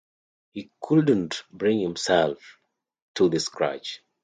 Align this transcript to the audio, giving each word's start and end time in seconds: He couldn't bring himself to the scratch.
He 0.53 0.71
couldn't 0.81 1.43
bring 1.51 1.79
himself 1.79 2.57
to 3.13 3.29
the 3.29 3.39
scratch. 3.39 4.01